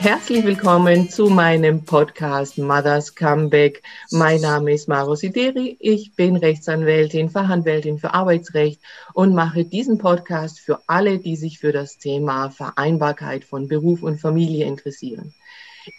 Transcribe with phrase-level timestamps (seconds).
[0.00, 3.82] Herzlich willkommen zu meinem Podcast Mothers Comeback.
[4.10, 5.76] Mein Name ist Maro Sideri.
[5.78, 8.80] Ich bin Rechtsanwältin, Fachanwältin für Arbeitsrecht
[9.12, 14.18] und mache diesen Podcast für alle, die sich für das Thema Vereinbarkeit von Beruf und
[14.18, 15.34] Familie interessieren.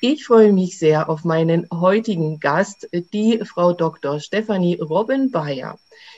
[0.01, 4.19] Ich freue mich sehr auf meinen heutigen Gast, die Frau Dr.
[4.19, 5.77] Stefanie Robin Bayer.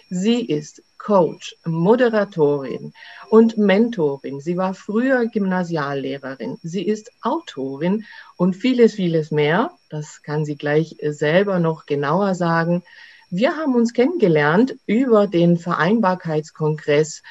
[0.10, 2.94] Sie ist Coach, Moderatorin
[3.30, 4.40] und Mentorin.
[4.40, 6.60] Sie war früher Gymnasiallehrerin.
[6.64, 8.06] Sie ist Autorin
[8.38, 9.72] und vieles, vieles mehr.
[9.90, 12.84] Das kann sie gleich selber noch genauer sagen.
[13.30, 17.22] Wir haben uns kennengelernt über den Vereinbarkeitskongress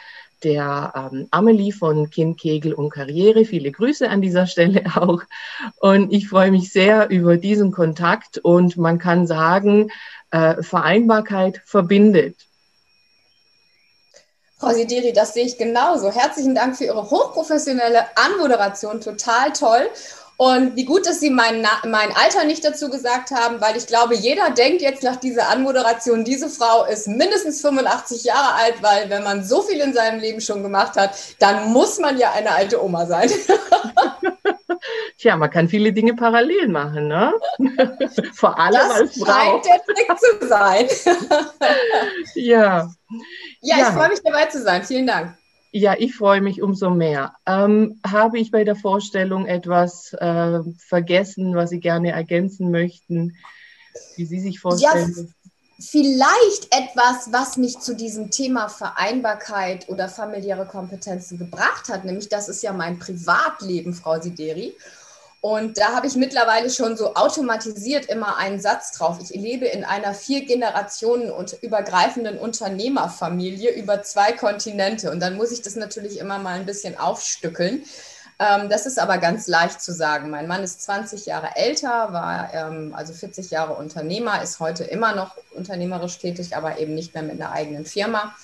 [0.45, 3.47] der ähm, Amelie von Kind, Kegel und Karriere.
[3.47, 5.23] Viele Grüße an dieser Stelle auch.
[5.81, 9.91] Und ich freue mich sehr über diesen Kontakt und man kann sagen,
[10.31, 12.37] äh, Vereinbarkeit verbindet.
[14.63, 16.13] Frau Sidiri, das sehe ich genauso.
[16.13, 19.91] Herzlichen Dank für Ihre hochprofessionelle Anmoderation, total toll.
[20.37, 24.15] Und wie gut, dass Sie mein, mein Alter nicht dazu gesagt haben, weil ich glaube,
[24.15, 29.25] jeder denkt jetzt nach dieser Anmoderation, diese Frau ist mindestens 85 Jahre alt, weil wenn
[29.25, 32.81] man so viel in seinem Leben schon gemacht hat, dann muss man ja eine alte
[32.85, 33.33] Oma sein.
[35.19, 37.33] Tja, man kann viele Dinge parallel machen, ne?
[38.35, 39.33] Vor allem das als Frau.
[39.33, 40.87] scheint der Trick zu sein.
[42.35, 42.91] ja.
[42.91, 42.91] ja.
[43.61, 44.83] Ja, ich freue mich dabei zu sein.
[44.85, 45.37] Vielen Dank.
[45.75, 47.35] Ja, ich freue mich umso mehr.
[47.47, 53.37] Ähm, habe ich bei der Vorstellung etwas äh, vergessen, was Sie gerne ergänzen möchten,
[54.17, 55.15] wie Sie sich vorstellen?
[55.17, 55.42] Ja,
[55.83, 62.49] vielleicht etwas, was mich zu diesem Thema Vereinbarkeit oder familiäre Kompetenzen gebracht hat, nämlich das
[62.49, 64.77] ist ja mein Privatleben, Frau Sideri.
[65.41, 69.19] Und da habe ich mittlerweile schon so automatisiert immer einen Satz drauf.
[69.21, 75.11] Ich lebe in einer vier Generationen und übergreifenden Unternehmerfamilie über zwei Kontinente.
[75.11, 77.83] Und dann muss ich das natürlich immer mal ein bisschen aufstückeln.
[78.39, 80.31] Ähm, das ist aber ganz leicht zu sagen.
[80.31, 85.15] Mein Mann ist 20 Jahre älter, war ähm, also 40 Jahre Unternehmer, ist heute immer
[85.15, 88.35] noch unternehmerisch tätig, aber eben nicht mehr mit einer eigenen Firma.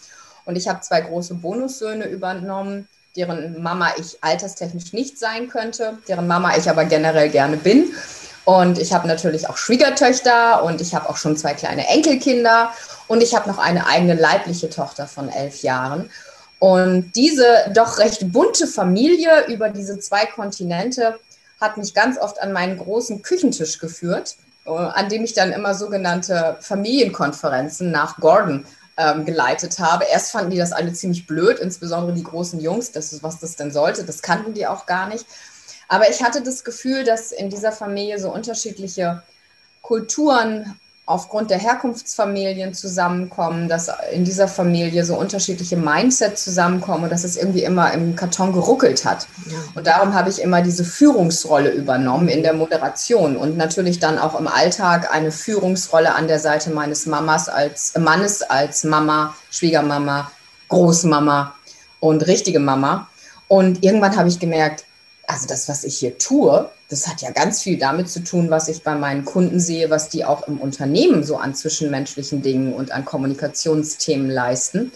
[0.44, 6.26] Und ich habe zwei große Bonussöhne übernommen, deren Mama ich alterstechnisch nicht sein könnte, deren
[6.26, 7.92] Mama ich aber generell gerne bin.
[8.44, 12.72] Und ich habe natürlich auch Schwiegertöchter und ich habe auch schon zwei kleine Enkelkinder
[13.06, 16.10] und ich habe noch eine eigene leibliche Tochter von elf Jahren.
[16.58, 21.18] Und diese doch recht bunte Familie über diese zwei Kontinente
[21.60, 24.36] hat mich ganz oft an meinen großen Küchentisch geführt,
[24.66, 28.64] äh, an dem ich dann immer sogenannte Familienkonferenzen nach Gordon
[28.96, 30.04] ähm, geleitet habe.
[30.10, 33.56] Erst fanden die das alle ziemlich blöd, insbesondere die großen Jungs, das ist, was das
[33.56, 34.04] denn sollte.
[34.04, 35.24] Das kannten die auch gar nicht.
[35.88, 39.22] Aber ich hatte das Gefühl, dass in dieser Familie so unterschiedliche
[39.82, 47.24] Kulturen aufgrund der Herkunftsfamilien zusammenkommen, dass in dieser Familie so unterschiedliche Mindsets zusammenkommen und dass
[47.24, 49.26] es irgendwie immer im Karton geruckelt hat.
[49.74, 54.38] Und darum habe ich immer diese Führungsrolle übernommen in der Moderation und natürlich dann auch
[54.38, 60.30] im Alltag eine Führungsrolle an der Seite meines Mamas als äh, Mannes als Mama, Schwiegermama,
[60.68, 61.54] Großmama
[62.00, 63.08] und richtige Mama.
[63.48, 64.84] Und irgendwann habe ich gemerkt,
[65.28, 68.68] also das, was ich hier tue, das hat ja ganz viel damit zu tun, was
[68.68, 72.92] ich bei meinen Kunden sehe, was die auch im Unternehmen so an zwischenmenschlichen Dingen und
[72.92, 74.90] an Kommunikationsthemen leisten.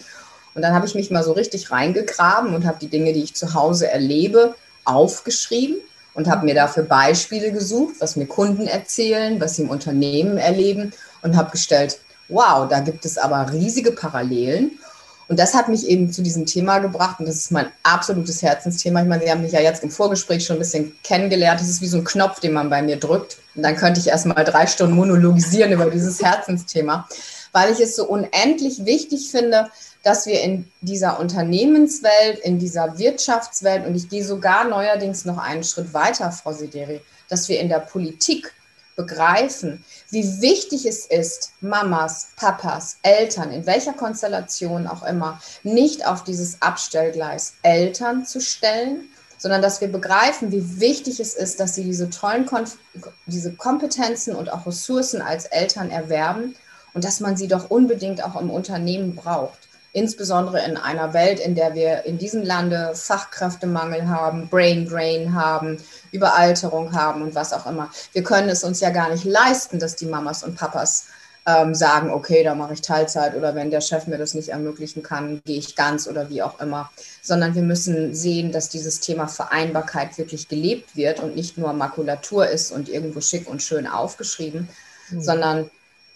[0.55, 3.35] Und dann habe ich mich mal so richtig reingegraben und habe die Dinge, die ich
[3.35, 4.55] zu Hause erlebe,
[4.85, 5.77] aufgeschrieben
[6.15, 10.93] und habe mir dafür Beispiele gesucht, was mir Kunden erzählen, was sie im Unternehmen erleben
[11.21, 14.79] und habe gestellt, wow, da gibt es aber riesige Parallelen
[15.27, 19.01] und das hat mich eben zu diesem Thema gebracht und das ist mein absolutes Herzensthema.
[19.01, 21.61] Ich meine, Sie haben mich ja jetzt im Vorgespräch schon ein bisschen kennengelernt.
[21.61, 23.37] Das ist wie so ein Knopf, den man bei mir drückt.
[23.55, 27.07] Und dann könnte ich erst mal drei Stunden monologisieren über dieses Herzensthema,
[27.51, 29.69] weil ich es so unendlich wichtig finde,
[30.03, 35.63] dass wir in dieser Unternehmenswelt, in dieser Wirtschaftswelt und ich gehe sogar neuerdings noch einen
[35.63, 38.53] Schritt weiter, Frau Sideri, dass wir in der Politik
[38.95, 46.23] begreifen, wie wichtig es ist, Mamas, Papas, Eltern, in welcher Konstellation auch immer, nicht auf
[46.23, 51.83] dieses Abstellgleis Eltern zu stellen, sondern dass wir begreifen, wie wichtig es ist, dass sie
[51.83, 52.77] diese tollen Konf
[53.25, 56.55] diese Kompetenzen und auch Ressourcen als Eltern erwerben
[56.93, 61.55] und dass man sie doch unbedingt auch im Unternehmen braucht insbesondere in einer Welt, in
[61.55, 65.77] der wir in diesem Lande Fachkräftemangel haben, Brain Drain haben,
[66.11, 67.89] Überalterung haben und was auch immer.
[68.11, 71.05] Wir können es uns ja gar nicht leisten, dass die Mamas und Papas
[71.45, 75.03] ähm, sagen, okay, da mache ich Teilzeit oder wenn der Chef mir das nicht ermöglichen
[75.03, 76.89] kann, gehe ich ganz oder wie auch immer,
[77.21, 82.47] sondern wir müssen sehen, dass dieses Thema Vereinbarkeit wirklich gelebt wird und nicht nur Makulatur
[82.47, 84.69] ist und irgendwo schick und schön aufgeschrieben,
[85.09, 85.21] mhm.
[85.21, 85.69] sondern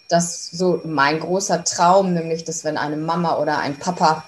[0.08, 4.24] das so mein großer Traum, nämlich dass wenn eine Mama oder ein Papa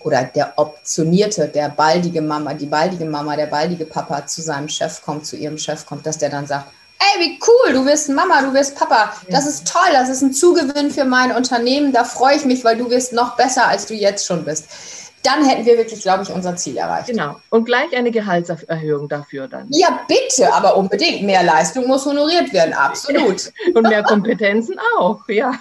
[0.00, 5.02] oder der optionierte, der baldige Mama, die baldige Mama, der baldige Papa zu seinem Chef
[5.02, 6.66] kommt, zu ihrem Chef kommt, dass der dann sagt,
[6.98, 9.12] ey, wie cool, du wirst Mama, du wirst Papa.
[9.28, 11.92] Das ist toll, das ist ein Zugewinn für mein Unternehmen.
[11.92, 14.66] Da freue ich mich, weil du wirst noch besser, als du jetzt schon bist.
[15.22, 17.06] Dann hätten wir wirklich, glaube ich, unser Ziel erreicht.
[17.06, 17.36] Genau.
[17.50, 19.68] Und gleich eine Gehaltserhöhung dafür dann.
[19.70, 21.22] Ja, bitte, aber unbedingt.
[21.22, 23.52] Mehr Leistung muss honoriert werden, absolut.
[23.74, 25.52] Und mehr Kompetenzen auch, ja.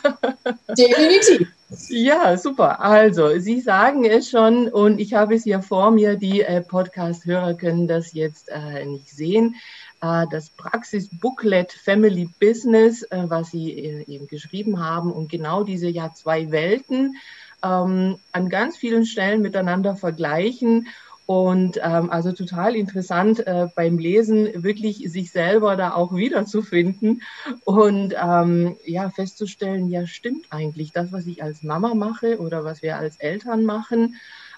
[0.78, 1.48] Definitiv.
[1.88, 2.82] Ja, super.
[2.82, 6.18] Also, Sie sagen es schon und ich habe es hier vor mir.
[6.18, 9.56] Die äh, Podcast-Hörer können das jetzt äh, nicht sehen.
[10.02, 15.88] Äh, das Praxis-Booklet Family Business, äh, was Sie äh, eben geschrieben haben und genau diese
[15.88, 17.16] ja zwei Welten
[17.64, 20.88] ähm, an ganz vielen Stellen miteinander vergleichen
[21.26, 27.22] und ähm, also total interessant äh, beim Lesen wirklich sich selber da auch wiederzufinden
[27.64, 32.82] und ähm, ja festzustellen, ja stimmt eigentlich das, was ich als Mama mache oder was
[32.82, 34.18] wir als Eltern machen.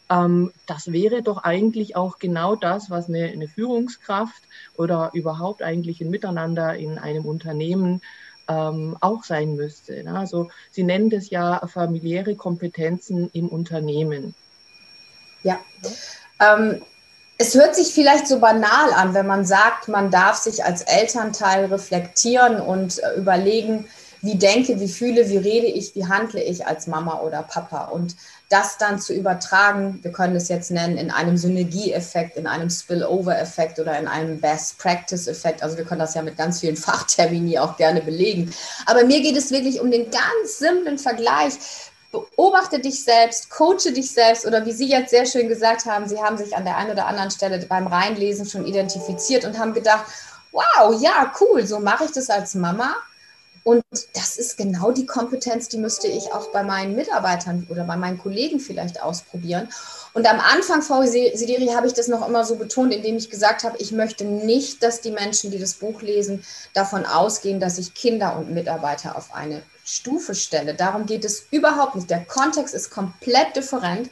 [0.10, 4.42] Ähm, das wäre doch eigentlich auch genau das, was eine, eine Führungskraft
[4.76, 8.02] oder überhaupt eigentlich ein Miteinander in einem Unternehmen
[8.48, 10.04] ähm, auch sein müsste.
[10.04, 10.18] Ne?
[10.18, 14.36] Also Sie nennen das ja familiäre Kompetenzen im Unternehmen.
[15.44, 15.60] Ja.
[16.40, 16.82] Ähm,
[17.38, 21.66] es hört sich vielleicht so banal an, wenn man sagt, man darf sich als Elternteil
[21.66, 23.88] reflektieren und äh, überlegen,
[24.22, 27.86] wie denke, wie fühle, wie rede ich, wie handle ich als Mama oder Papa.
[27.86, 28.16] Und
[28.54, 33.80] das dann zu übertragen, wir können es jetzt nennen, in einem Synergieeffekt, in einem Spillover-Effekt
[33.80, 35.64] oder in einem Best-Practice-Effekt.
[35.64, 38.54] Also wir können das ja mit ganz vielen Fachtermini auch gerne belegen.
[38.86, 41.54] Aber mir geht es wirklich um den ganz simplen Vergleich
[42.12, 46.22] beobachte dich selbst, coache dich selbst oder wie Sie jetzt sehr schön gesagt haben, Sie
[46.22, 50.06] haben sich an der einen oder anderen Stelle beim Reinlesen schon identifiziert und haben gedacht,
[50.52, 52.96] wow, ja, cool, so mache ich das als Mama.
[53.64, 53.84] Und
[54.14, 58.18] das ist genau die Kompetenz, die müsste ich auch bei meinen Mitarbeitern oder bei meinen
[58.18, 59.70] Kollegen vielleicht ausprobieren.
[60.14, 63.64] Und am Anfang, Frau Sideri, habe ich das noch immer so betont, indem ich gesagt
[63.64, 66.44] habe, ich möchte nicht, dass die Menschen, die das Buch lesen,
[66.74, 70.76] davon ausgehen, dass ich Kinder und Mitarbeiter auf eine Stufe stelle.
[70.76, 72.10] Darum geht es überhaupt nicht.
[72.10, 74.10] Der Kontext ist komplett different.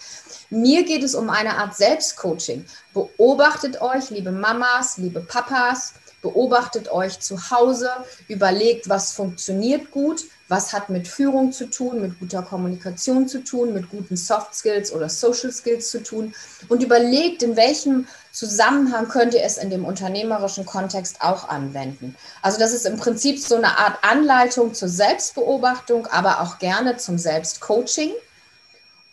[0.50, 2.65] Mir geht es um eine Art Selbstcoaching.
[2.94, 7.89] Beobachtet euch, liebe Mamas, liebe Papas, beobachtet euch zu Hause,
[8.27, 13.73] überlegt, was funktioniert gut, was hat mit Führung zu tun, mit guter Kommunikation zu tun,
[13.73, 16.33] mit guten Soft Skills oder Social Skills zu tun
[16.68, 22.15] und überlegt, in welchem Zusammenhang könnt ihr es in dem unternehmerischen Kontext auch anwenden.
[22.41, 27.17] Also das ist im Prinzip so eine Art Anleitung zur Selbstbeobachtung, aber auch gerne zum
[27.17, 28.12] Selbstcoaching.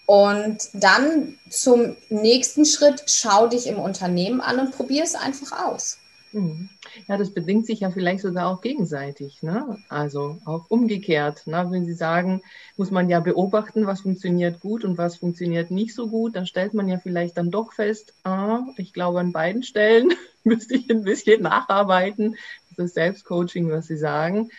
[0.06, 5.98] Und dann zum nächsten Schritt, schau dich im Unternehmen an und probier es einfach aus.
[6.32, 6.68] Mhm.
[7.08, 9.42] Ja, das bedingt sich ja vielleicht sogar auch gegenseitig.
[9.42, 9.78] Ne?
[9.88, 11.46] Also auch umgekehrt.
[11.46, 11.66] Ne?
[11.70, 12.42] Wenn Sie sagen,
[12.76, 16.74] muss man ja beobachten, was funktioniert gut und was funktioniert nicht so gut, dann stellt
[16.74, 20.12] man ja vielleicht dann doch fest, ah, ich glaube, an beiden Stellen
[20.44, 22.36] müsste ich ein bisschen nacharbeiten.
[22.76, 24.50] Das ist Selbstcoaching, was Sie sagen.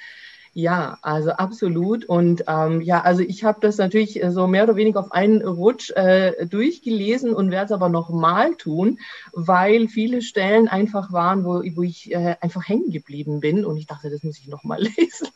[0.54, 2.06] Ja, also absolut.
[2.06, 5.92] Und ähm, ja, also ich habe das natürlich so mehr oder weniger auf einen Rutsch
[5.92, 9.00] äh, durchgelesen und werde es aber nochmal tun,
[9.34, 13.86] weil viele Stellen einfach waren, wo, wo ich äh, einfach hängen geblieben bin und ich
[13.86, 15.30] dachte, das muss ich nochmal lesen.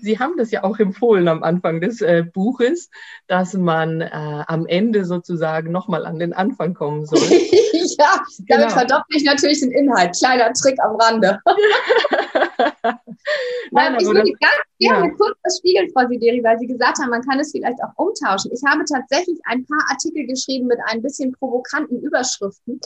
[0.00, 2.90] Sie haben das ja auch empfohlen am Anfang des äh, Buches,
[3.26, 7.20] dass man äh, am Ende sozusagen nochmal an den Anfang kommen soll.
[7.98, 8.68] ja, damit genau.
[8.70, 10.16] verdopple ich natürlich den Inhalt.
[10.18, 11.38] Kleiner Trick am Rande.
[13.74, 15.14] Nein, ich würde ganz gerne ja.
[15.16, 18.52] kurz das spiegeln, Frau Sideri, weil Sie gesagt haben, man kann es vielleicht auch umtauschen.
[18.52, 22.80] Ich habe tatsächlich ein paar Artikel geschrieben mit ein bisschen provokanten Überschriften.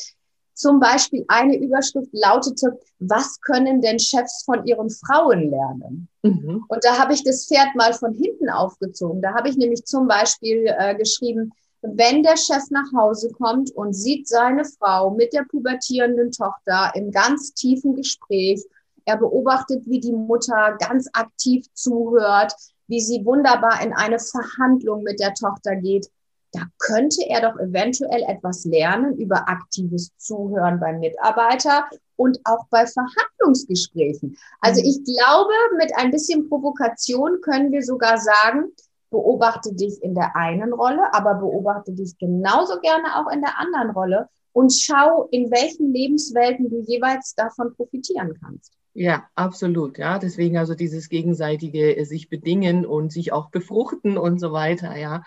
[0.54, 6.09] Zum Beispiel eine Überschrift lautete, was können denn Chefs von ihren Frauen lernen?
[6.23, 6.64] Mhm.
[6.66, 9.23] Und da habe ich das Pferd mal von hinten aufgezogen.
[9.23, 11.52] Da habe ich nämlich zum Beispiel äh, geschrieben,
[11.83, 17.12] wenn der Chef nach Hause kommt und sieht seine Frau mit der pubertierenden Tochter im
[17.12, 18.64] ganz tiefen Gespräch
[19.08, 22.54] er beobachtet, wie die Mutter ganz aktiv zuhört,
[22.88, 26.08] wie sie wunderbar in eine Verhandlung mit der Tochter geht.
[26.52, 31.84] Da könnte er doch eventuell etwas lernen über aktives Zuhören beim Mitarbeiter
[32.16, 34.36] und auch bei Verhandlungsgesprächen.
[34.60, 34.88] Also mhm.
[34.88, 38.72] ich glaube, mit ein bisschen Provokation können wir sogar sagen,
[39.10, 43.90] beobachte dich in der einen Rolle, aber beobachte dich genauso gerne auch in der anderen
[43.90, 48.77] Rolle und schau, in welchen Lebenswelten du jeweils davon profitieren kannst.
[49.00, 49.96] Ja, absolut.
[49.96, 54.96] Ja, deswegen also dieses gegenseitige äh, sich bedingen und sich auch befruchten und so weiter.
[54.96, 55.22] Ja,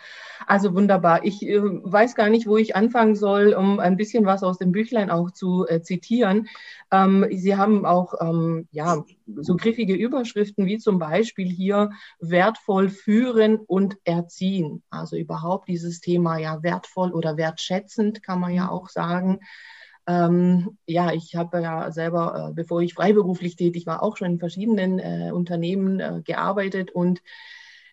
[0.46, 1.24] also wunderbar.
[1.24, 4.74] Ich äh, weiß gar nicht, wo ich anfangen soll, um ein bisschen was aus dem
[4.74, 6.50] Büchlein auch zu äh, zitieren.
[6.92, 9.06] Ähm, Sie haben auch ähm, ja
[9.38, 14.84] so griffige Überschriften wie zum Beispiel hier wertvoll führen und erziehen.
[14.90, 19.40] Also überhaupt dieses Thema ja wertvoll oder wertschätzend kann man ja auch sagen.
[20.08, 24.40] Ähm, ja, ich habe ja selber, äh, bevor ich freiberuflich tätig war, auch schon in
[24.40, 27.22] verschiedenen äh, Unternehmen äh, gearbeitet und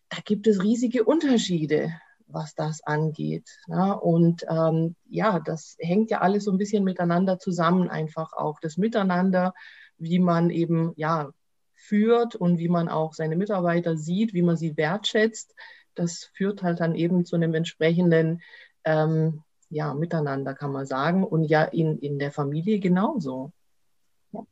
[0.08, 1.92] da gibt es riesige Unterschiede,
[2.26, 3.48] was das angeht.
[3.66, 3.98] Ne?
[3.98, 8.76] Und ähm, ja, das hängt ja alles so ein bisschen miteinander zusammen, einfach auch das
[8.76, 9.52] Miteinander,
[9.98, 11.30] wie man eben ja
[11.74, 15.54] führt und wie man auch seine Mitarbeiter sieht, wie man sie wertschätzt.
[15.94, 18.42] Das führt halt dann eben zu einem entsprechenden
[18.84, 21.24] ähm, ja, miteinander, kann man sagen.
[21.24, 23.52] Und ja, in, in der Familie genauso.
[24.32, 24.42] Ja.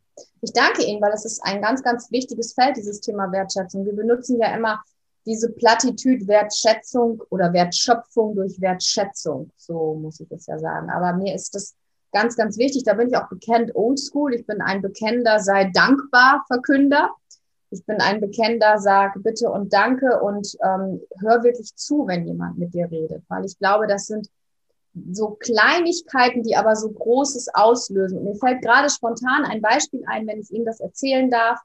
[0.42, 3.84] Ich danke Ihnen, weil das ist ein ganz, ganz wichtiges Feld, dieses Thema Wertschätzung.
[3.84, 4.82] Wir benutzen ja immer
[5.24, 9.50] diese Plattitüd Wertschätzung oder Wertschöpfung durch Wertschätzung.
[9.56, 10.88] So muss ich das ja sagen.
[10.90, 11.74] Aber mir ist das
[12.12, 12.84] ganz, ganz wichtig.
[12.84, 14.34] Da bin ich auch bekannt oldschool.
[14.34, 17.10] Ich bin ein bekennender, sei dankbar Verkünder.
[17.70, 22.58] Ich bin ein bekennender, sag bitte und danke und ähm, hör wirklich zu, wenn jemand
[22.58, 23.24] mit dir redet.
[23.28, 24.28] Weil ich glaube, das sind
[25.12, 28.18] so Kleinigkeiten, die aber so Großes auslösen.
[28.18, 31.60] Und mir fällt gerade spontan ein Beispiel ein, wenn ich Ihnen das erzählen darf.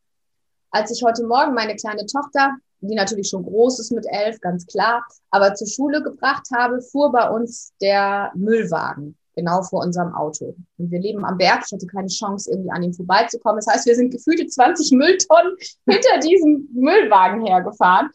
[0.71, 4.65] Als ich heute Morgen meine kleine Tochter, die natürlich schon groß ist mit elf, ganz
[4.65, 10.55] klar, aber zur Schule gebracht habe, fuhr bei uns der Müllwagen genau vor unserem Auto.
[10.77, 11.63] Und wir leben am Berg.
[11.65, 13.61] Ich hatte keine Chance, irgendwie an ihm vorbeizukommen.
[13.63, 15.55] Das heißt, wir sind gefühlte 20 Mülltonnen
[15.88, 18.09] hinter diesem Müllwagen hergefahren.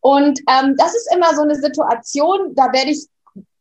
[0.00, 3.06] Und ähm, das ist immer so eine Situation, da werde ich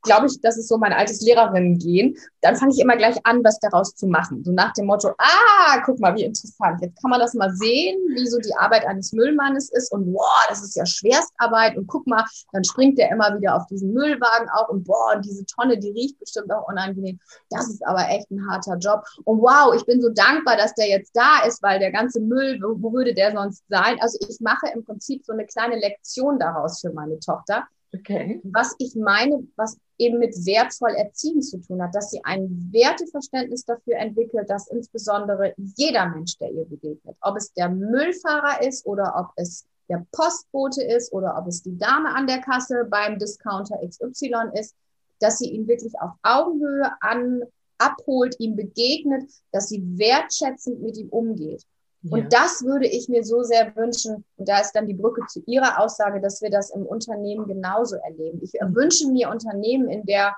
[0.01, 2.17] glaube ich, das ist so mein altes Lehrerinnen-Gehen.
[2.41, 4.43] Dann fange ich immer gleich an, was daraus zu machen.
[4.43, 6.81] So nach dem Motto, ah, guck mal, wie interessant.
[6.81, 9.91] Jetzt kann man das mal sehen, wie so die Arbeit eines Müllmannes ist.
[9.91, 11.77] Und boah, das ist ja Schwerstarbeit.
[11.77, 14.69] Und guck mal, dann springt der immer wieder auf diesen Müllwagen auch.
[14.69, 17.19] Und boah, und diese Tonne, die riecht bestimmt auch unangenehm.
[17.49, 19.03] Das ist aber echt ein harter Job.
[19.25, 22.59] Und wow, ich bin so dankbar, dass der jetzt da ist, weil der ganze Müll,
[22.61, 23.97] wo, wo würde der sonst sein?
[24.01, 28.39] Also ich mache im Prinzip so eine kleine Lektion daraus für meine Tochter Okay.
[28.43, 33.65] Was ich meine, was eben mit wertvoll erziehen zu tun hat, dass sie ein Werteverständnis
[33.65, 39.13] dafür entwickelt, dass insbesondere jeder Mensch, der ihr begegnet, ob es der Müllfahrer ist oder
[39.17, 43.77] ob es der Postbote ist oder ob es die Dame an der Kasse beim Discounter
[43.85, 44.75] XY ist,
[45.19, 47.41] dass sie ihn wirklich auf Augenhöhe an,
[47.77, 51.65] abholt, ihm begegnet, dass sie wertschätzend mit ihm umgeht.
[52.03, 54.23] Und das würde ich mir so sehr wünschen.
[54.37, 57.97] Und da ist dann die Brücke zu Ihrer Aussage, dass wir das im Unternehmen genauso
[57.97, 58.39] erleben.
[58.41, 58.75] Ich mhm.
[58.75, 60.35] wünsche mir Unternehmen, in der,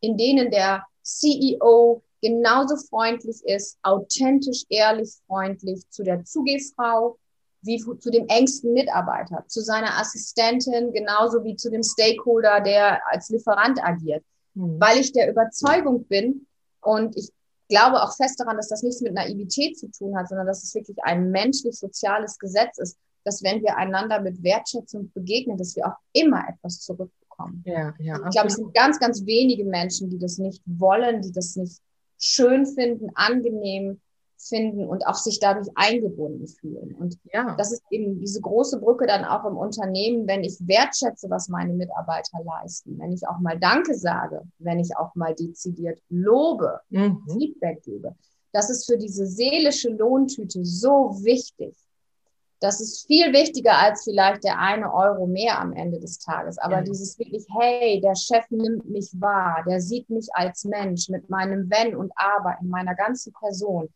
[0.00, 7.18] in denen der CEO genauso freundlich ist, authentisch, ehrlich, freundlich zu der Zugehfrau,
[7.62, 13.28] wie zu dem engsten Mitarbeiter, zu seiner Assistentin, genauso wie zu dem Stakeholder, der als
[13.28, 14.24] Lieferant agiert.
[14.54, 14.80] Mhm.
[14.80, 16.46] Weil ich der Überzeugung bin,
[16.82, 17.30] und ich
[17.72, 20.74] glaube auch fest daran, dass das nichts mit Naivität zu tun hat, sondern dass es
[20.74, 25.96] wirklich ein menschlich-soziales Gesetz ist, dass wenn wir einander mit Wertschätzung begegnen, dass wir auch
[26.12, 27.62] immer etwas zurückbekommen.
[27.64, 31.32] Ja, ja, ich glaube, es sind ganz, ganz wenige Menschen, die das nicht wollen, die
[31.32, 31.80] das nicht
[32.18, 34.00] schön finden, angenehm
[34.42, 36.94] finden und auch sich dadurch eingebunden fühlen.
[36.94, 37.54] Und ja.
[37.56, 41.72] das ist eben diese große Brücke dann auch im Unternehmen, wenn ich wertschätze, was meine
[41.72, 47.22] Mitarbeiter leisten, wenn ich auch mal Danke sage, wenn ich auch mal dezidiert lobe, mhm.
[47.32, 48.14] Feedback gebe.
[48.52, 51.74] Das ist für diese seelische Lohntüte so wichtig.
[52.60, 56.58] Das ist viel wichtiger als vielleicht der eine Euro mehr am Ende des Tages.
[56.58, 56.82] Aber ja.
[56.82, 61.68] dieses wirklich, hey, der Chef nimmt mich wahr, der sieht mich als Mensch mit meinem
[61.70, 63.88] Wenn und Aber in meiner ganzen Person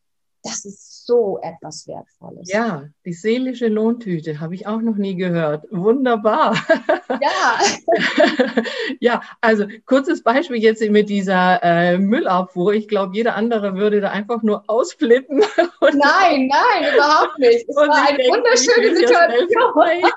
[0.42, 2.50] das ist so etwas Wertvolles.
[2.50, 5.66] Ja, die seelische Lohntüte habe ich auch noch nie gehört.
[5.70, 6.56] Wunderbar.
[7.08, 7.60] Ja.
[9.00, 12.74] ja, also kurzes Beispiel jetzt mit dieser äh, Müllabfuhr.
[12.74, 15.38] Ich glaube, jeder andere würde da einfach nur ausflippen.
[15.80, 17.68] nein, nein, überhaupt nicht.
[17.68, 20.10] Es war eine denke, wunderschöne Situation.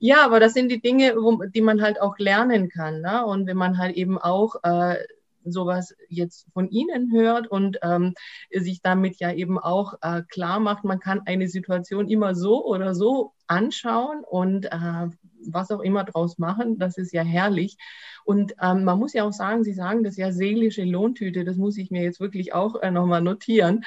[0.00, 3.02] ja, aber das sind die Dinge, wo, die man halt auch lernen kann.
[3.02, 3.24] Ne?
[3.26, 4.96] Und wenn man halt eben auch äh,
[5.44, 8.14] sowas jetzt von Ihnen hört und ähm,
[8.50, 12.94] sich damit ja eben auch äh, klar macht, man kann eine Situation immer so oder
[12.94, 15.08] so anschauen und äh,
[15.46, 17.76] was auch immer draus machen, das ist ja herrlich.
[18.24, 21.76] Und ähm, man muss ja auch sagen, Sie sagen das ja seelische Lohntüte, das muss
[21.76, 23.84] ich mir jetzt wirklich auch äh, nochmal notieren.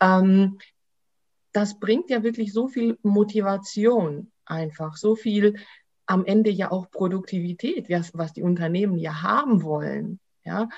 [0.00, 0.58] Ähm,
[1.52, 5.56] das bringt ja wirklich so viel Motivation einfach, so viel
[6.06, 10.20] am Ende ja auch Produktivität, was, was die Unternehmen ja haben wollen.
[10.44, 10.68] Ja,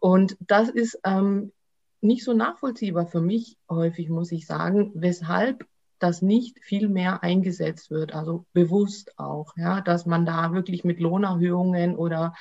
[0.00, 1.52] und das ist ähm,
[2.00, 5.66] nicht so nachvollziehbar für mich häufig, muss ich sagen, weshalb
[5.98, 10.98] das nicht viel mehr eingesetzt wird, also bewusst auch, ja, dass man da wirklich mit
[10.98, 12.34] Lohnerhöhungen oder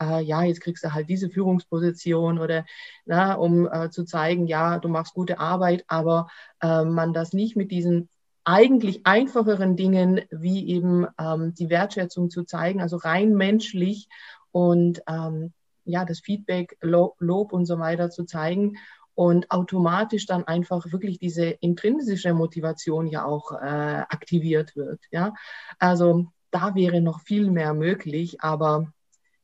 [0.00, 2.64] äh, ja, jetzt kriegst du halt diese Führungsposition oder
[3.04, 6.28] na, um äh, zu zeigen, ja, du machst gute Arbeit, aber
[6.62, 8.08] äh, man das nicht mit diesen
[8.44, 14.08] eigentlich einfacheren Dingen wie eben ähm, die Wertschätzung zu zeigen, also rein menschlich
[14.50, 15.52] und ähm,
[15.84, 18.76] ja, das Feedback, Lob, Lob und so weiter zu zeigen
[19.14, 25.00] und automatisch dann einfach wirklich diese intrinsische Motivation ja auch äh, aktiviert wird.
[25.10, 25.34] Ja,
[25.78, 28.92] also da wäre noch viel mehr möglich, aber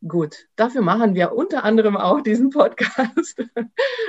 [0.07, 3.37] Gut, dafür machen wir unter anderem auch diesen Podcast.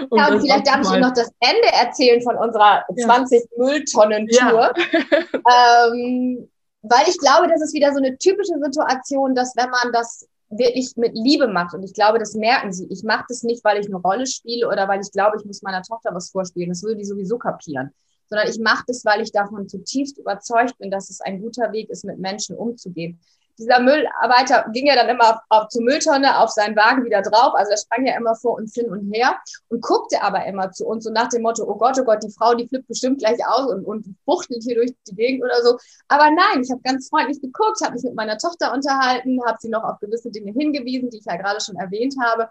[0.09, 3.05] Und ja, und vielleicht darf ich Ihnen noch das Ende erzählen von unserer ja.
[3.05, 4.73] 20 Mülltonnen-Tour.
[4.75, 5.87] Ja.
[5.91, 6.47] ähm,
[6.83, 10.95] weil ich glaube, das ist wieder so eine typische Situation, dass wenn man das wirklich
[10.97, 13.87] mit Liebe macht, und ich glaube, das merken sie, ich mache das nicht, weil ich
[13.87, 16.97] eine Rolle spiele oder weil ich glaube, ich muss meiner Tochter was vorspielen, das würde
[16.97, 17.91] die sowieso kapieren,
[18.29, 21.89] sondern ich mache das, weil ich davon zutiefst überzeugt bin, dass es ein guter Weg
[21.89, 23.19] ist, mit Menschen umzugehen
[23.59, 27.53] dieser Müllarbeiter ging ja dann immer auf, auf zur Mülltonne, auf seinen Wagen wieder drauf.
[27.55, 29.35] Also er sprang ja immer vor uns hin und her
[29.67, 32.31] und guckte aber immer zu uns so nach dem Motto, oh Gott, oh Gott, die
[32.31, 35.77] Frau, die flippt bestimmt gleich aus und, und buchtelt hier durch die Gegend oder so.
[36.07, 39.69] Aber nein, ich habe ganz freundlich geguckt, habe mich mit meiner Tochter unterhalten, habe sie
[39.69, 42.49] noch auf gewisse Dinge hingewiesen, die ich ja gerade schon erwähnt habe.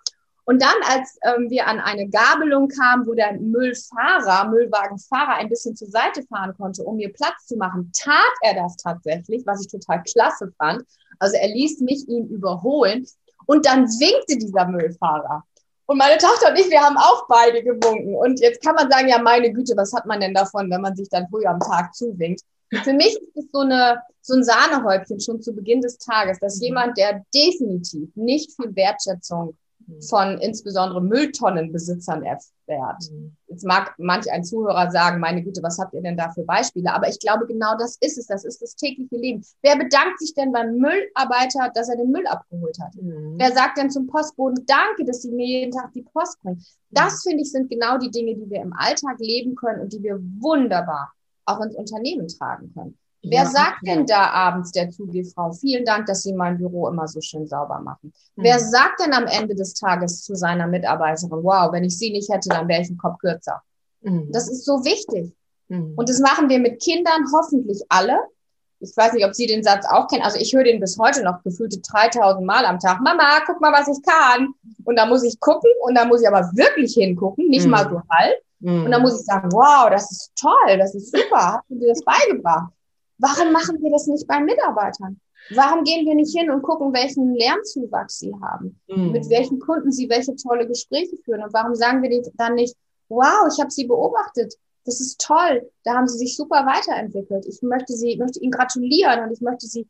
[0.48, 5.76] Und dann, als ähm, wir an eine Gabelung kamen, wo der Müllfahrer, Müllwagenfahrer ein bisschen
[5.76, 9.70] zur Seite fahren konnte, um mir Platz zu machen, tat er das tatsächlich, was ich
[9.70, 10.84] total klasse fand.
[11.18, 13.06] Also er ließ mich ihn überholen
[13.44, 15.44] und dann winkte dieser Müllfahrer.
[15.84, 18.14] Und meine Tochter und ich, wir haben auch beide gewunken.
[18.14, 20.96] Und jetzt kann man sagen, ja, meine Güte, was hat man denn davon, wenn man
[20.96, 22.40] sich dann früh am Tag zuwinkt?
[22.84, 26.56] Für mich ist es so, eine, so ein Sahnehäubchen schon zu Beginn des Tages, dass
[26.56, 26.62] mhm.
[26.62, 29.54] jemand, der definitiv nicht viel Wertschätzung.
[30.08, 33.10] Von insbesondere Mülltonnenbesitzern erfährt.
[33.10, 33.36] Mhm.
[33.46, 36.92] Jetzt mag manch ein Zuhörer sagen, meine Güte, was habt ihr denn da für Beispiele?
[36.92, 38.26] Aber ich glaube, genau das ist es.
[38.26, 39.42] Das ist das tägliche Leben.
[39.62, 42.94] Wer bedankt sich denn beim Müllarbeiter, dass er den Müll abgeholt hat?
[42.94, 43.34] Mhm.
[43.38, 46.62] Wer sagt denn zum Postboden, danke, dass sie mir jeden Tag die Post bringen?
[46.90, 47.30] Das, mhm.
[47.30, 50.18] finde ich, sind genau die Dinge, die wir im Alltag leben können und die wir
[50.40, 51.12] wunderbar
[51.46, 52.98] auch ins Unternehmen tragen können.
[53.22, 57.08] Wer ja, sagt denn da abends der Zugehfrau, vielen Dank, dass Sie mein Büro immer
[57.08, 58.12] so schön sauber machen?
[58.36, 58.42] Mhm.
[58.42, 62.30] Wer sagt denn am Ende des Tages zu seiner Mitarbeiterin, wow, wenn ich Sie nicht
[62.32, 63.60] hätte, dann wäre ich einen Kopf kürzer?
[64.02, 64.30] Mhm.
[64.32, 65.34] Das ist so wichtig.
[65.68, 65.94] Mhm.
[65.96, 68.18] Und das machen wir mit Kindern hoffentlich alle.
[68.80, 70.22] Ich weiß nicht, ob Sie den Satz auch kennen.
[70.22, 73.00] Also ich höre den bis heute noch gefühlte 3000 Mal am Tag.
[73.00, 74.54] Mama, guck mal, was ich kann.
[74.84, 77.90] Und da muss ich gucken und da muss ich aber wirklich hingucken, nicht mal mhm.
[77.90, 78.36] so halb.
[78.60, 79.02] Und dann mhm.
[79.02, 81.54] muss ich sagen, wow, das ist toll, das ist super.
[81.54, 82.72] Hast du dir das beigebracht?
[83.18, 85.20] Warum machen wir das nicht bei Mitarbeitern?
[85.54, 88.80] Warum gehen wir nicht hin und gucken, welchen Lernzuwachs sie haben?
[88.88, 89.12] Mhm.
[89.12, 91.42] Mit welchen Kunden sie welche tolle Gespräche führen?
[91.42, 92.76] Und warum sagen wir dann nicht,
[93.08, 94.54] wow, ich habe sie beobachtet.
[94.84, 95.70] Das ist toll.
[95.84, 97.46] Da haben sie sich super weiterentwickelt.
[97.46, 99.86] Ich möchte sie, möchte ihnen gratulieren und ich möchte sie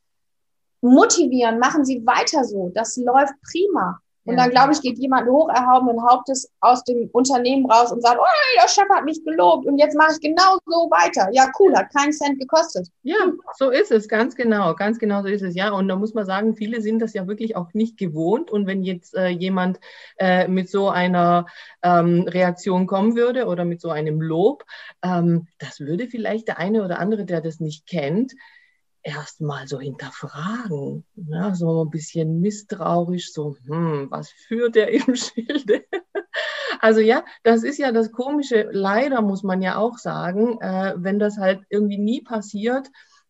[0.81, 1.59] motivieren.
[1.59, 2.71] Machen Sie weiter so.
[2.75, 4.01] Das läuft prima.
[4.29, 8.19] Und dann, glaube ich, geht jemand hoch erhabenen Hauptes aus dem Unternehmen raus und sagt,
[8.21, 11.31] oh, der Chef hat mich gelobt und jetzt mache ich genau so weiter.
[11.33, 12.89] Ja, cool, hat keinen Cent gekostet.
[13.03, 13.17] Ja,
[13.57, 15.55] so ist es, ganz genau, ganz genau so ist es.
[15.55, 18.51] Ja, und da muss man sagen, viele sind das ja wirklich auch nicht gewohnt.
[18.51, 19.81] Und wenn jetzt äh, jemand
[20.19, 21.47] äh, mit so einer
[21.83, 24.65] ähm, Reaktion kommen würde oder mit so einem Lob,
[25.03, 28.35] ähm, das würde vielleicht der eine oder andere, der das nicht kennt,
[29.09, 35.85] erstmal so hinterfragen, ja, so ein bisschen misstrauisch, so, hm, was führt der im Schilde?
[36.81, 41.19] Also ja, das ist ja das Komische, leider muss man ja auch sagen, äh, wenn
[41.19, 42.89] das halt irgendwie nie passiert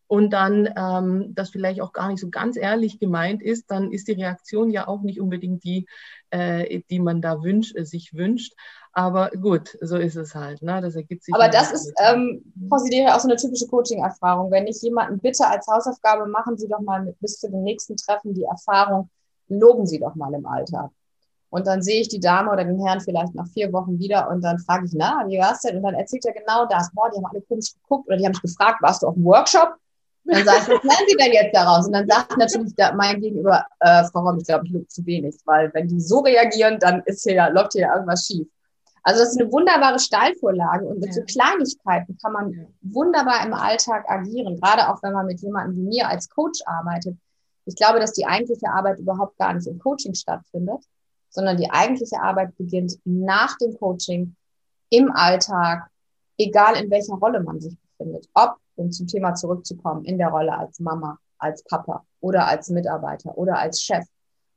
[0.09, 4.07] und dann ähm, das vielleicht auch gar nicht so ganz ehrlich gemeint ist, dann ist
[4.07, 5.87] die Reaktion ja auch nicht unbedingt die,
[6.31, 8.55] äh, die man da wünscht, sich wünscht.
[8.91, 10.63] Aber gut, so ist es halt.
[10.63, 10.81] Ne?
[10.81, 11.35] Das ergibt sich.
[11.35, 14.49] Aber das ist, ähm, Frau Sidere, auch so eine typische Coaching-Erfahrung.
[14.49, 17.95] Wenn ich jemanden bitte als Hausaufgabe, machen Sie doch mal mit, bis zu den nächsten
[17.95, 19.11] Treffen die Erfahrung,
[19.47, 20.89] loben Sie doch mal im Alltag.
[21.51, 24.43] Und dann sehe ich die Dame oder den Herrn vielleicht nach vier Wochen wieder und
[24.43, 25.77] dann frage ich, na, wie war's denn?
[25.77, 26.91] Und dann erzählt er genau das.
[26.95, 29.23] Boah, die haben alle komisch geguckt oder die haben mich gefragt, warst du auf dem
[29.23, 29.75] Workshop?
[30.25, 31.87] Dann sage ich, was meinen Sie denn jetzt daraus?
[31.87, 35.35] Und dann sagt natürlich mein Gegenüber, äh, Frau Romm, ich glaube, ich lobe zu wenig,
[35.45, 38.47] weil wenn die so reagieren, dann ist hier, läuft hier irgendwas schief.
[39.03, 41.13] Also das ist eine wunderbare Steilvorlage und mit ja.
[41.13, 45.87] so Kleinigkeiten kann man wunderbar im Alltag agieren, gerade auch wenn man mit jemandem wie
[45.87, 47.17] mir als Coach arbeitet.
[47.65, 50.83] Ich glaube, dass die eigentliche Arbeit überhaupt gar nicht im Coaching stattfindet,
[51.29, 54.35] sondern die eigentliche Arbeit beginnt nach dem Coaching
[54.89, 55.89] im Alltag,
[56.37, 58.27] egal in welcher Rolle man sich befindet.
[58.33, 63.37] Ob, um zum Thema zurückzukommen, in der Rolle als Mama, als Papa oder als Mitarbeiter
[63.37, 64.05] oder als Chef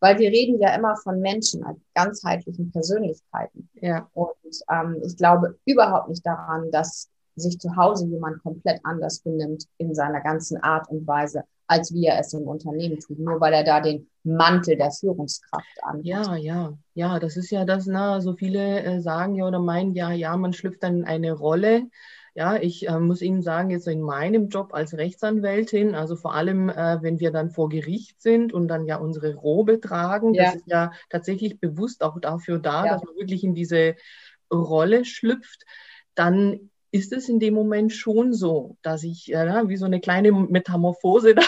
[0.03, 3.69] weil wir reden ja immer von Menschen als ganzheitlichen Persönlichkeiten.
[3.75, 4.09] Ja.
[4.15, 4.33] Und
[4.69, 9.95] ähm, ich glaube überhaupt nicht daran, dass sich zu Hause jemand komplett anders benimmt in
[9.95, 13.63] seiner ganzen Art und Weise, als wie er es im Unternehmen tut, nur weil er
[13.63, 16.03] da den Mantel der Führungskraft an.
[16.03, 19.95] Ja, ja, ja, das ist ja das, na, so viele äh, sagen ja oder meinen,
[19.95, 21.85] ja, ja, man schlüpft dann eine Rolle.
[22.35, 26.71] Ja, ich äh, muss Ihnen sagen, jetzt in meinem Job als Rechtsanwältin, also vor allem,
[26.71, 30.45] äh, wenn wir dann vor Gericht sind und dann ja unsere Robe tragen, ja.
[30.45, 32.93] das ist ja tatsächlich bewusst auch dafür da, ja.
[32.95, 33.97] dass man wirklich in diese
[34.51, 35.65] Rolle schlüpft,
[36.15, 40.31] dann ist es in dem Moment schon so, dass ich äh, wie so eine kleine
[40.31, 41.43] Metamorphose da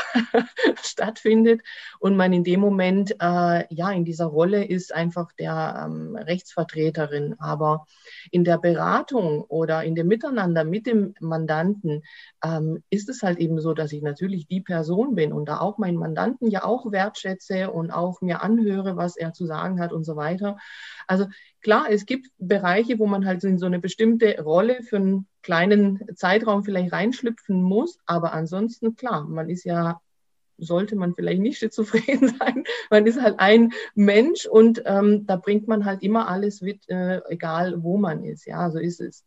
[0.83, 1.61] stattfindet
[2.01, 7.37] und man in dem Moment äh, ja in dieser Rolle ist einfach der ähm, Rechtsvertreterin.
[7.39, 7.87] Aber
[8.31, 12.03] in der Beratung oder in dem Miteinander mit dem Mandanten
[12.43, 15.77] ähm, ist es halt eben so, dass ich natürlich die Person bin und da auch
[15.77, 20.05] meinen Mandanten ja auch wertschätze und auch mir anhöre, was er zu sagen hat und
[20.05, 20.57] so weiter.
[21.07, 21.27] Also
[21.65, 26.01] klar, es gibt Bereiche, wo man halt in so eine bestimmte Rolle für einen kleinen
[26.15, 30.01] Zeitraum vielleicht reinschlüpfen muss, aber ansonsten klar, man ist ja
[30.57, 32.63] sollte man vielleicht nicht schizophren sein.
[32.89, 37.21] Man ist halt ein Mensch und ähm, da bringt man halt immer alles mit, äh,
[37.29, 38.47] egal wo man ist.
[38.47, 39.25] Ja, so ist es.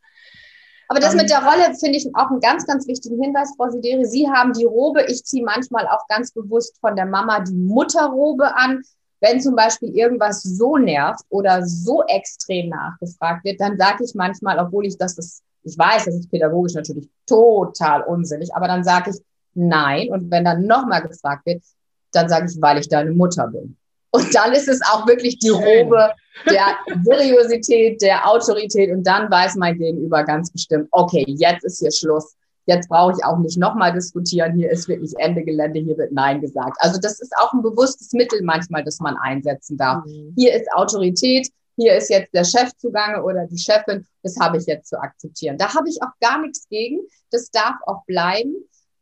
[0.87, 4.05] Aber das mit der Rolle finde ich auch einen ganz, ganz wichtigen Hinweis, Frau Sideri.
[4.05, 5.03] Sie haben die Robe.
[5.09, 8.81] Ich ziehe manchmal auch ganz bewusst von der Mama die Mutterrobe an.
[9.19, 14.59] Wenn zum Beispiel irgendwas so nervt oder so extrem nachgefragt wird, dann sage ich manchmal,
[14.59, 19.11] obwohl ich das, das, ich weiß, das ist pädagogisch natürlich total unsinnig, aber dann sage
[19.11, 19.17] ich
[19.55, 20.09] nein.
[20.09, 21.63] Und wenn dann nochmal gefragt wird,
[22.11, 23.75] dann sage ich, weil ich deine Mutter bin.
[24.11, 26.11] Und dann ist es auch wirklich die Robe
[26.49, 28.89] der Seriosität, der Autorität.
[28.91, 32.35] Und dann weiß mein Gegenüber ganz bestimmt, okay, jetzt ist hier Schluss.
[32.67, 34.53] Jetzt brauche ich auch nicht nochmal diskutieren.
[34.53, 35.79] Hier ist wirklich Ende Gelände.
[35.79, 36.77] Hier wird Nein gesagt.
[36.79, 40.05] Also das ist auch ein bewusstes Mittel manchmal, das man einsetzen darf.
[40.05, 40.33] Mhm.
[40.35, 41.49] Hier ist Autorität.
[41.77, 44.05] Hier ist jetzt der Chef zugange oder die Chefin.
[44.21, 45.57] Das habe ich jetzt zu akzeptieren.
[45.57, 46.99] Da habe ich auch gar nichts gegen.
[47.31, 48.53] Das darf auch bleiben.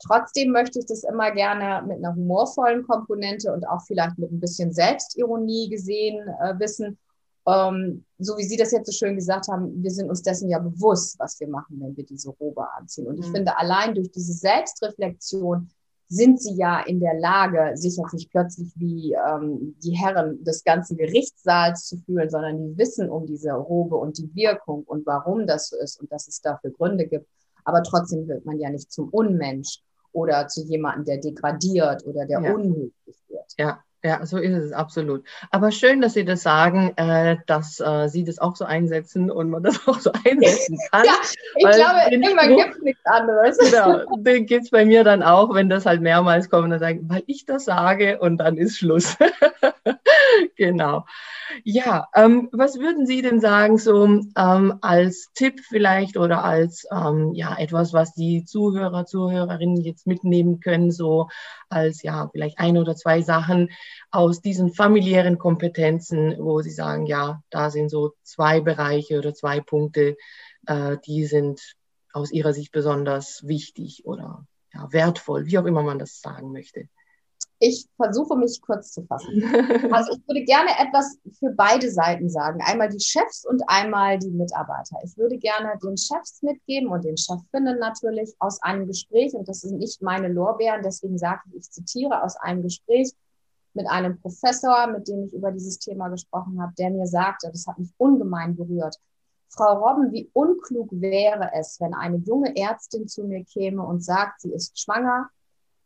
[0.06, 4.40] Trotzdem möchte ich das immer gerne mit einer humorvollen Komponente und auch vielleicht mit ein
[4.40, 7.00] bisschen Selbstironie gesehen äh, wissen.
[7.48, 10.60] Ähm, so wie Sie das jetzt so schön gesagt haben, wir sind uns dessen ja
[10.60, 13.08] bewusst, was wir machen, wenn wir diese Robe anziehen.
[13.08, 13.36] Und ich mhm.
[13.36, 15.70] finde, allein durch diese Selbstreflexion
[16.08, 20.64] sind sie ja in der Lage, sich jetzt nicht plötzlich wie ähm, die Herren des
[20.64, 25.48] ganzen Gerichtssaals zu fühlen, sondern die wissen um diese Robe und die Wirkung und warum
[25.48, 27.28] das so ist und dass es dafür Gründe gibt.
[27.64, 29.82] Aber trotzdem wird man ja nicht zum Unmensch
[30.12, 32.54] oder zu jemandem, der degradiert oder der ja.
[32.54, 33.54] unhöflich wird.
[33.58, 35.24] Ja, ja, so ist es absolut.
[35.50, 39.50] Aber schön, dass Sie das sagen, äh, dass äh, Sie das auch so einsetzen und
[39.50, 41.06] man das auch so einsetzen kann.
[41.06, 41.14] ja,
[41.56, 43.58] ich glaube, immer gibt es nichts anderes.
[43.76, 47.10] Genau, den gibt es bei mir dann auch, wenn das halt mehrmals kommt, dann sagen,
[47.10, 49.18] weil ich das sage und dann ist Schluss.
[50.56, 51.06] genau.
[51.64, 57.34] Ja, ähm, was würden Sie denn sagen, so ähm, als Tipp vielleicht oder als ähm,
[57.34, 61.30] ja etwas, was die Zuhörer, Zuhörerinnen jetzt mitnehmen können, so
[61.70, 63.70] als ja vielleicht ein oder zwei Sachen
[64.12, 69.62] aus diesen familiären Kompetenzen, wo Sie sagen, ja, da sind so zwei Bereiche oder zwei
[69.62, 70.18] Punkte,
[70.68, 71.76] äh, die sind
[72.12, 76.88] aus Ihrer Sicht besonders wichtig oder ja, wertvoll, wie auch immer man das sagen möchte.
[77.60, 79.44] Ich versuche mich kurz zu fassen.
[79.92, 82.60] Also ich würde gerne etwas für beide Seiten sagen.
[82.62, 84.98] Einmal die Chefs und einmal die Mitarbeiter.
[85.04, 89.62] Ich würde gerne den Chefs mitgeben und den Chefinnen natürlich aus einem Gespräch, und das
[89.62, 93.14] sind nicht meine Lorbeeren, deswegen sage ich, ich zitiere aus einem Gespräch
[93.74, 97.68] mit einem Professor, mit dem ich über dieses Thema gesprochen habe, der mir sagte, das
[97.68, 98.98] hat mich ungemein berührt,
[99.50, 104.42] Frau Robben, wie unklug wäre es, wenn eine junge Ärztin zu mir käme und sagt,
[104.42, 105.30] sie ist schwanger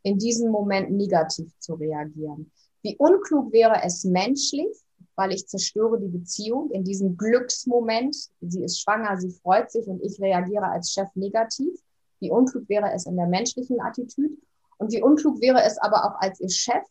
[0.02, 2.50] in diesem Moment negativ zu reagieren.
[2.82, 4.68] Wie unklug wäre es menschlich,
[5.16, 8.16] weil ich zerstöre die Beziehung in diesem Glücksmoment.
[8.40, 11.78] Sie ist schwanger, sie freut sich und ich reagiere als Chef negativ.
[12.20, 14.36] Wie unklug wäre es in der menschlichen Attitüde?
[14.78, 16.82] Und wie unklug wäre es aber auch als ihr Chef,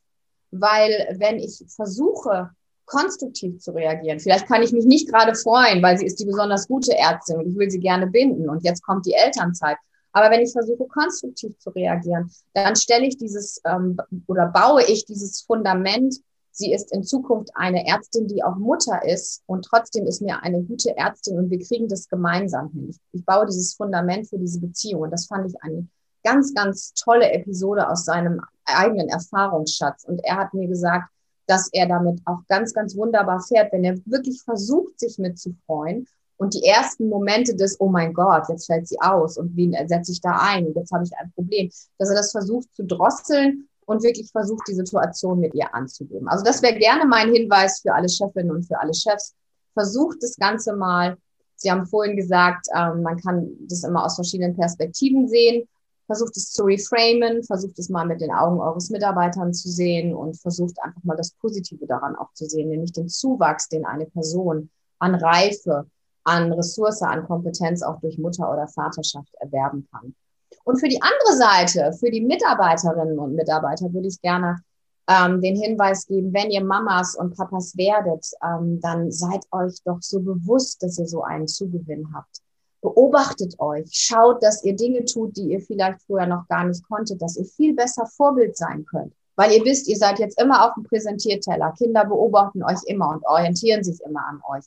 [0.51, 2.51] weil wenn ich versuche,
[2.85, 6.67] konstruktiv zu reagieren, vielleicht kann ich mich nicht gerade freuen, weil sie ist die besonders
[6.67, 9.77] gute Ärztin und ich will sie gerne binden und jetzt kommt die Elternzeit.
[10.11, 15.05] Aber wenn ich versuche, konstruktiv zu reagieren, dann stelle ich dieses ähm, oder baue ich
[15.05, 16.15] dieses Fundament.
[16.51, 20.61] Sie ist in Zukunft eine Ärztin, die auch Mutter ist und trotzdem ist mir eine
[20.61, 22.89] gute Ärztin und wir kriegen das gemeinsam hin.
[22.89, 25.87] Ich, ich baue dieses Fundament für diese Beziehung und das fand ich eine
[26.23, 30.03] ganz, ganz tolle Episode aus seinem eigenen Erfahrungsschatz.
[30.03, 31.09] Und er hat mir gesagt,
[31.47, 36.05] dass er damit auch ganz, ganz wunderbar fährt, wenn er wirklich versucht, sich mitzufreuen
[36.39, 40.13] und die ersten Momente des, oh mein Gott, jetzt fällt sie aus und wen setze
[40.13, 43.67] ich da ein und jetzt habe ich ein Problem, dass er das versucht zu drosseln
[43.85, 46.29] und wirklich versucht, die Situation mit ihr anzugeben.
[46.29, 49.35] Also das wäre gerne mein Hinweis für alle Chefinnen und für alle Chefs.
[49.73, 51.17] Versucht das Ganze mal.
[51.55, 55.67] Sie haben vorhin gesagt, ähm, man kann das immer aus verschiedenen Perspektiven sehen.
[56.05, 60.39] Versucht es zu reframen, versucht es mal mit den Augen eures Mitarbeitern zu sehen und
[60.39, 64.69] versucht einfach mal das Positive daran auch zu sehen, nämlich den Zuwachs, den eine Person
[64.99, 65.85] an Reife,
[66.29, 70.15] an Ressource, an Kompetenz auch durch Mutter- oder Vaterschaft erwerben kann.
[70.63, 74.61] Und für die andere Seite, für die Mitarbeiterinnen und Mitarbeiter, würde ich gerne
[75.07, 79.97] ähm, den Hinweis geben, wenn ihr Mamas und Papas werdet, ähm, dann seid euch doch
[80.01, 82.41] so bewusst, dass ihr so einen Zugewinn habt.
[82.81, 87.21] Beobachtet euch, schaut, dass ihr Dinge tut, die ihr vielleicht vorher noch gar nicht konntet,
[87.21, 89.13] dass ihr viel besser Vorbild sein könnt.
[89.35, 91.73] Weil ihr wisst, ihr seid jetzt immer auf dem Präsentierteller.
[91.77, 94.65] Kinder beobachten euch immer und orientieren sich immer an euch.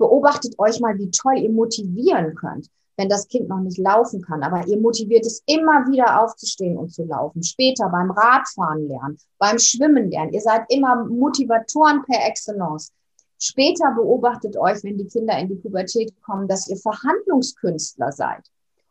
[0.00, 2.68] Beobachtet euch mal, wie toll ihr motivieren könnt
[3.00, 4.42] wenn das Kind noch nicht laufen kann.
[4.42, 7.42] Aber ihr motiviert es immer wieder aufzustehen und zu laufen.
[7.42, 10.34] Später beim Radfahren lernen, beim Schwimmen lernen.
[10.34, 12.92] Ihr seid immer Motivatoren per Excellence.
[13.38, 18.44] Später beobachtet euch, wenn die Kinder in die Pubertät kommen, dass ihr Verhandlungskünstler seid.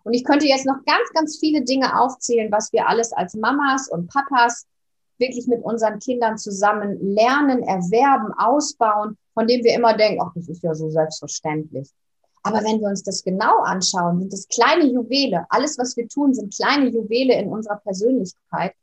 [0.04, 3.90] Und ich könnte jetzt noch ganz, ganz viele Dinge aufzählen, was wir alles als Mamas
[3.90, 4.66] und Papas
[5.20, 10.50] wirklich mit unseren Kindern zusammen lernen, erwerben, ausbauen, von dem wir immer denken, ach, das
[10.50, 11.90] ist ja so selbstverständlich.
[12.44, 15.46] Aber wenn wir uns das genau anschauen, sind das kleine Juwele.
[15.48, 18.74] Alles, was wir tun, sind kleine Juwele in unserer Persönlichkeit.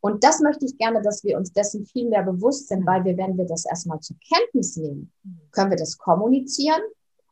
[0.00, 3.16] Und das möchte ich gerne, dass wir uns dessen viel mehr bewusst sind, weil wir,
[3.18, 5.12] wenn wir das erstmal zur Kenntnis nehmen,
[5.52, 6.82] können wir das kommunizieren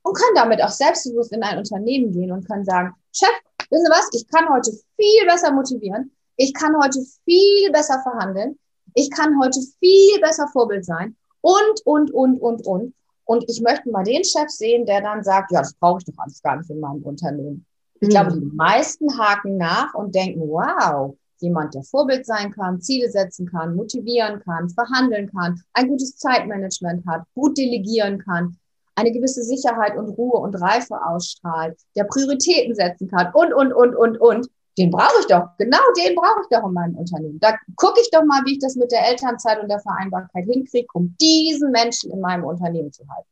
[0.02, 3.28] und können damit auch selbstbewusst in ein Unternehmen gehen und können sagen, Chef,
[3.70, 8.56] wissen Sie was, ich kann heute viel besser motivieren, ich kann heute viel besser verhandeln,
[8.94, 12.94] ich kann heute viel besser Vorbild sein und, und, und, und, und.
[13.24, 16.22] Und ich möchte mal den Chef sehen, der dann sagt, ja, das brauche ich doch
[16.22, 17.66] alles gar nicht in meinem Unternehmen.
[18.00, 18.12] Ich mhm.
[18.12, 23.46] glaube, die meisten haken nach und denken, wow, jemand, der Vorbild sein kann, Ziele setzen
[23.46, 28.56] kann, motivieren kann, verhandeln kann, ein gutes Zeitmanagement hat, gut delegieren kann,
[28.94, 33.94] eine gewisse Sicherheit und Ruhe und Reife ausstrahlt, der Prioritäten setzen kann und, und, und,
[33.94, 34.48] und, und
[34.78, 37.40] den brauche ich doch, genau den brauche ich doch in meinem Unternehmen.
[37.40, 40.86] Da gucke ich doch mal, wie ich das mit der Elternzeit und der Vereinbarkeit hinkriege,
[40.92, 43.28] um diesen Menschen in meinem Unternehmen zu halten.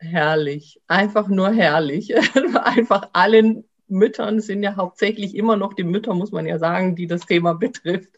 [0.00, 2.14] Herrlich, einfach nur herrlich.
[2.62, 7.06] einfach allen Müttern sind ja hauptsächlich immer noch die Mütter, muss man ja sagen, die
[7.06, 8.10] das Thema betrifft,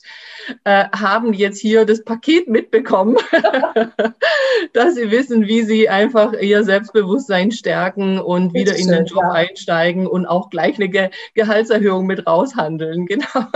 [0.64, 3.16] äh, haben jetzt hier das Paket mitbekommen,
[4.72, 9.32] dass sie wissen, wie sie einfach ihr Selbstbewusstsein stärken und wieder in den Job ja.
[9.32, 13.06] einsteigen und auch gleich eine Ge Gehaltserhöhung mit raushandeln.
[13.20, 13.46] Genau.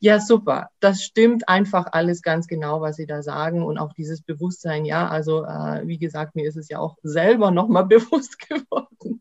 [0.00, 0.68] ja, super.
[0.80, 4.84] Das stimmt einfach alles ganz genau, was Sie da sagen und auch dieses Bewusstsein.
[4.84, 9.20] Ja, also äh, wie gesagt, mir ist es ja auch selber nochmal bewusst geworden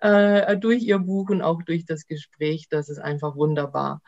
[0.00, 2.68] äh, durch Ihr Buch und auch durch das Gespräch.
[2.70, 4.00] Das ist einfach wunderbar.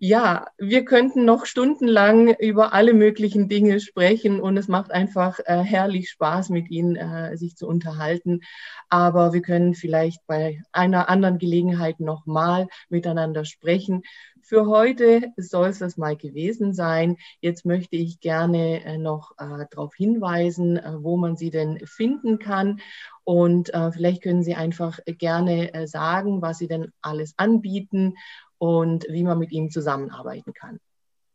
[0.00, 5.58] Ja, wir könnten noch stundenlang über alle möglichen Dinge sprechen und es macht einfach äh,
[5.58, 8.42] herrlich Spaß, mit Ihnen äh, sich zu unterhalten.
[8.88, 14.02] Aber wir können vielleicht bei einer anderen Gelegenheit nochmal miteinander sprechen.
[14.48, 17.18] Für heute soll es das mal gewesen sein.
[17.42, 22.38] Jetzt möchte ich gerne äh, noch äh, darauf hinweisen, äh, wo man Sie denn finden
[22.38, 22.80] kann.
[23.24, 28.14] Und äh, vielleicht können Sie einfach gerne sagen, was Sie denn alles anbieten
[28.56, 30.80] und wie man mit ihm zusammenarbeiten kann.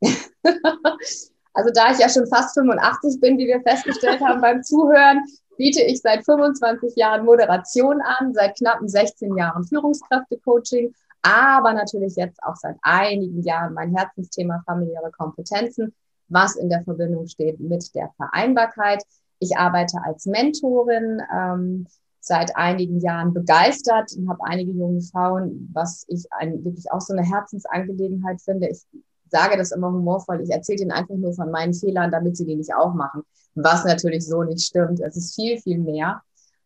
[1.55, 5.23] Also da ich ja schon fast 85 bin, wie wir festgestellt haben beim Zuhören,
[5.55, 12.43] biete ich seit 25 Jahren Moderation an, seit knappen 16 Jahren Führungskräftecoaching, aber natürlich jetzt
[12.43, 15.93] auch seit einigen Jahren mein Herzensthema familiäre Kompetenzen,
[16.27, 19.03] was in der Verbindung steht mit der Vereinbarkeit.
[19.39, 21.87] Ich arbeite als Mentorin, ähm,
[22.19, 27.13] seit einigen Jahren begeistert und habe einige junge Frauen, was ich ein, wirklich auch so
[27.13, 28.69] eine Herzensangelegenheit finde.
[28.69, 28.85] Ich
[29.29, 32.55] sage das immer humorvoll, ich erzähle ihnen einfach nur von meinen Fehlern, damit sie die
[32.55, 33.23] nicht auch machen.
[33.55, 35.01] Was natürlich so nicht stimmt.
[35.01, 36.21] Es ist viel, viel mehr.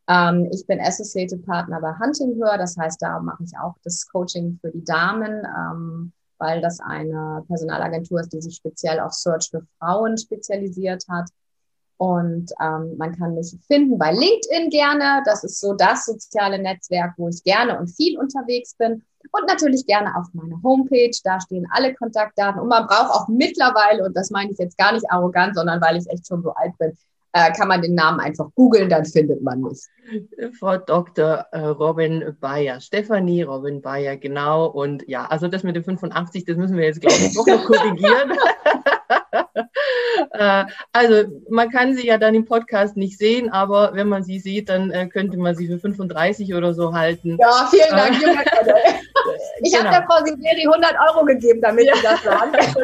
[0.08, 4.08] Ähm, ich bin Associated Partner bei Hunting Her, das heißt, da mache ich auch das
[4.08, 9.50] Coaching für die Damen, ähm, weil das eine Personalagentur ist, die sich speziell auf Search
[9.50, 11.30] für Frauen spezialisiert hat.
[11.98, 15.24] Und ähm, man kann mich finden bei LinkedIn gerne.
[15.26, 19.04] Das ist so das soziale Netzwerk, wo ich gerne und viel unterwegs bin.
[19.32, 21.18] Und natürlich gerne auf meiner Homepage.
[21.24, 22.62] Da stehen alle Kontaktdaten.
[22.62, 25.98] Und man braucht auch mittlerweile, und das meine ich jetzt gar nicht arrogant, sondern weil
[25.98, 26.96] ich echt schon so alt bin,
[27.38, 29.80] äh, kann man den Namen einfach googeln, dann findet man mich.
[30.58, 31.46] Frau Dr.
[31.52, 34.68] Äh, Robin Bayer, Stefanie Robin Bayer, genau.
[34.68, 38.32] Und ja, also das mit dem 85, das müssen wir jetzt, glaube ich, noch korrigieren.
[40.32, 44.40] Äh, also man kann sie ja dann im Podcast nicht sehen, aber wenn man sie
[44.40, 47.38] sieht, dann äh, könnte man sie für 35 oder so halten.
[47.40, 48.16] Ja, vielen Dank.
[49.62, 49.86] Ich genau.
[49.86, 52.78] habe der Frau Siberi 100 Euro gegeben, damit sie das sagt.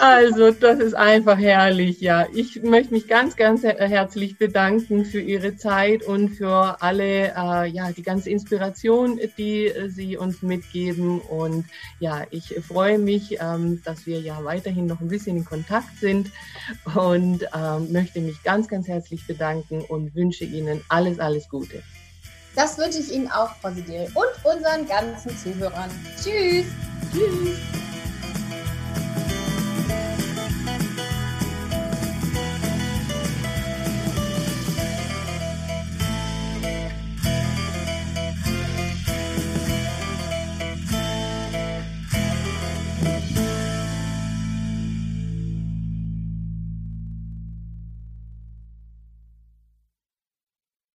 [0.00, 2.26] Also, das ist einfach herrlich, ja.
[2.32, 7.90] Ich möchte mich ganz, ganz herzlich bedanken für Ihre Zeit und für alle, äh, ja,
[7.90, 11.20] die ganze Inspiration, die Sie uns mitgeben.
[11.20, 11.66] Und
[11.98, 16.30] ja, ich freue mich, ähm, dass wir ja weiterhin noch ein bisschen in Kontakt sind
[16.94, 21.82] und ähm, möchte mich ganz, ganz herzlich bedanken und wünsche Ihnen alles, alles Gute.
[22.54, 25.90] Das wünsche ich Ihnen auch, Frau Sideri, und unseren ganzen Zuhörern.
[26.16, 26.66] Tschüss.
[27.12, 27.87] Tschüss.